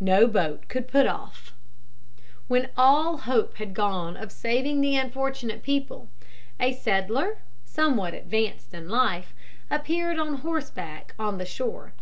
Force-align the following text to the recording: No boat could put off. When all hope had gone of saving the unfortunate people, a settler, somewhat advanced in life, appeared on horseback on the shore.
No 0.00 0.26
boat 0.26 0.66
could 0.66 0.88
put 0.88 1.06
off. 1.06 1.54
When 2.48 2.70
all 2.76 3.16
hope 3.18 3.58
had 3.58 3.74
gone 3.74 4.16
of 4.16 4.32
saving 4.32 4.80
the 4.80 4.96
unfortunate 4.96 5.62
people, 5.62 6.08
a 6.58 6.72
settler, 6.72 7.38
somewhat 7.64 8.12
advanced 8.12 8.74
in 8.74 8.88
life, 8.88 9.32
appeared 9.70 10.18
on 10.18 10.38
horseback 10.38 11.14
on 11.16 11.38
the 11.38 11.46
shore. 11.46 11.92